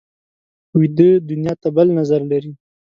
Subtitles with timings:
[0.79, 2.51] ویده دنیا ته بل نظر لري